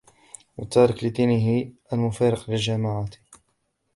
[0.57, 3.09] وَالتَّارِكِ لِدِينِهِ الْمُفَارِقِ لِلْجَمَاعَةِ